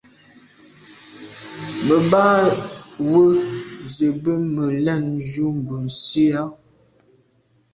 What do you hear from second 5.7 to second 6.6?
Nsi à.